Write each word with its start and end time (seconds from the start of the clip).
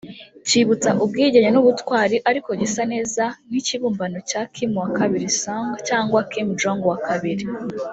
Cyibutsa 0.47 0.89
ubwigenge 1.03 1.49
n’ubutwari 1.51 2.17
ariko 2.29 2.49
gisa 2.61 2.81
neza 2.93 3.23
n’ikibumbano 3.51 4.17
cya 4.29 4.41
Kim 4.53 4.73
Il 5.19 5.25
Sung 5.41 5.69
cyangwa 5.87 6.19
Kim 6.31 6.47
Jong 6.59 6.81
Il 7.31 7.39